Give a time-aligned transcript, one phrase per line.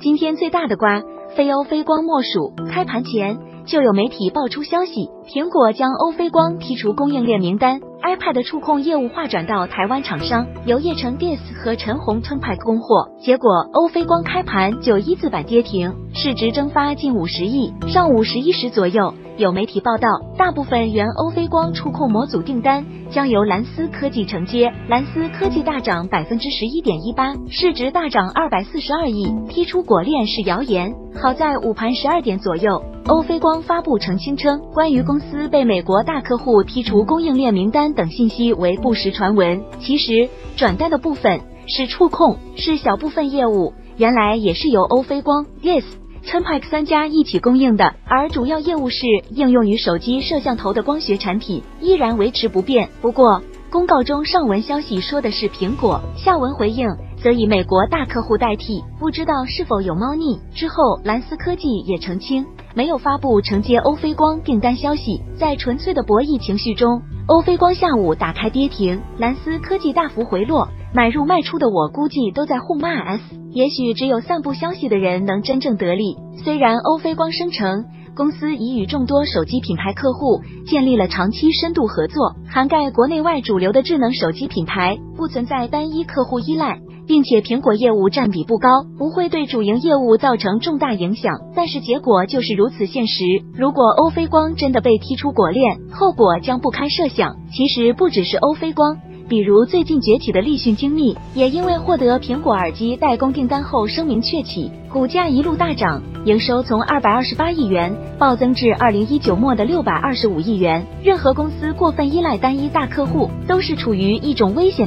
[0.00, 1.02] 今天最大的瓜，
[1.36, 7.80] 非欧非光莫属，开盘前就有媒体爆出消息，苹果将欧非光剔除供应链名单。
[8.02, 13.10] ，iPad 触控业务划转到台湾厂商由叶城 Dis 和陈红 Turnpike 供货。
[13.20, 17.72] 结果欧菲光开盘就一字板跌停，市值蒸发近五十亿。
[17.88, 19.14] 上午十一时左右。
[19.36, 24.72] 有媒体报道，大部分原欧菲光触控模组订单将由蓝思科技承接。
[24.88, 29.26] 蓝思科技大涨百分之十一点一八，市值大涨二百四十二亿。
[29.48, 30.92] 剔出果链是谣言。
[31.22, 39.62] 好在午盘十二点左右，欧菲光发布澄清称，关于公司被美国大客户剔除供应链名单等信息为不实传闻。
[39.80, 45.84] 其实转单的部分是触控，是小部分业务，原来也是由欧菲光 Yes。
[46.26, 52.90] Turnpike 三家一起供应的，而主要业务是应用于手机摄像头的光学产品，依然维持不变。
[53.00, 56.86] 不过公告中上文消息说的是苹果，下文回应
[57.22, 60.38] 则以美国大客户代替，不知道是否有猫腻。
[60.54, 62.44] 之后蓝思科技也澄清，
[62.78, 65.20] 没有发布承接欧菲光订单消息。
[65.36, 70.68] 在纯粹的博弈情绪中，欧菲光下午打开跌停，蓝思科技大幅回落。
[70.94, 76.18] 买入卖出的我估计都在互骂 S，也许只有散布消息的人能真正得利。
[76.44, 77.84] 虽然欧菲光声称
[78.14, 86.78] 公司已与众多手机品牌客户建立了长期深度合作，涵盖国内外主流的智能手机品牌，不存在单一客户依赖，
[87.08, 91.40] 并且苹果业务占比不高，不会对主营业务造成重大影响。
[91.56, 93.24] 但是结果就是如此现实。
[93.54, 97.34] 如果欧菲光真的被踢出果链，后果将不堪设想。
[97.50, 98.98] 其实不只是欧菲光。
[99.26, 110.86] 比如最近崛起的立讯精密，也因为获得苹果耳机代工订单后声名鹊起，股价一路大涨，营收从二百二十八亿元暴增至二零一九末的六百二十五亿元。
[111.02, 114.86] 任何公司过分依赖单一大客户，都是处于一种危险